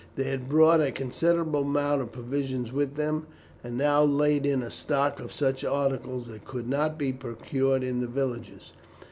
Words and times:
They 0.15 0.23
had 0.31 0.49
brought 0.49 0.81
a 0.81 0.89
considerable 0.91 1.61
amount 1.61 2.01
of 2.01 2.11
provisions 2.11 2.71
with 2.71 2.95
them, 2.95 3.27
and 3.63 3.77
now 3.77 4.03
laid 4.03 4.47
in 4.47 4.63
a 4.63 4.71
stock 4.71 5.19
of 5.19 5.31
such 5.31 5.63
articles 5.63 6.27
as 6.27 6.39
could 6.43 6.67
not 6.67 6.97
be 6.97 7.13
procured 7.13 7.83
in 7.83 7.99
the 8.01 8.07
villages. 8.07 8.73